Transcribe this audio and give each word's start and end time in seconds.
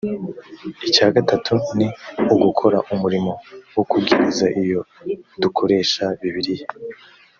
icya 0.87 1.07
gatatu 1.15 1.53
ni 1.77 1.87
ugukora 2.33 2.77
umurimo 2.93 3.31
wo 3.75 3.83
kubwiriza 3.89 4.45
iyo 4.61 4.79
dukoresha 5.41 6.03
bibiliya 6.21 6.67